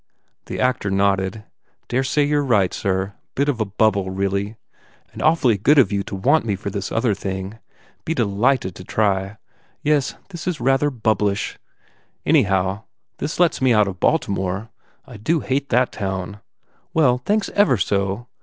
The 0.47 0.59
actor 0.59 0.89
nodded. 0.89 1.43
"Dare 1.87 2.03
say 2.03 2.23
you 2.23 2.41
re 2.41 2.47
right, 2.47 2.73
sir. 2.73 3.13
Bit 3.35 3.49
of 3.49 3.61
a 3.61 3.65
bubble, 3.65 4.09
really. 4.09 4.55
And 5.13 5.21
awfully 5.21 5.59
good 5.59 5.77
of 5.77 5.91
you 5.91 6.01
to 6.05 6.15
want 6.15 6.43
me 6.43 6.55
for 6.55 6.71
this 6.71 6.91
other 6.91 7.13
thing. 7.13 7.59
Be 8.03 8.15
de 8.15 8.25
lighted 8.25 8.73
to 8.77 8.83
try.... 8.83 9.37
Yes, 9.83 10.15
this 10.29 10.47
was 10.47 10.59
rather 10.59 10.89
bub 10.89 11.19
blish: 11.19 11.59
Anyhow, 12.25 12.85
this 13.19 13.39
lets 13.39 13.61
me 13.61 13.73
out 13.75 13.87
of 13.87 13.99
Baltimore. 13.99 14.71
I 15.05 15.17
do 15.17 15.41
hate 15.41 15.69
that 15.69 15.91
town. 15.91 16.39
Well, 16.95 17.19
thanks 17.19 17.49
ever 17.49 17.77
so. 17.77 18.25